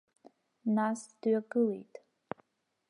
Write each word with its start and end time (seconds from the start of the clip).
Нас 0.75 0.99
дҩагылеит. 1.19 1.93